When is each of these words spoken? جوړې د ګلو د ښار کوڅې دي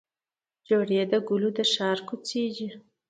جوړې 0.67 0.99
د 1.11 1.13
ګلو 1.27 1.49
د 1.57 1.59
ښار 1.73 1.97
کوڅې 2.07 2.43
دي 2.55 2.67